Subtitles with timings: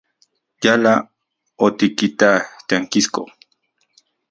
[0.63, 0.93] Yala
[1.65, 3.21] otikitak tiankisko.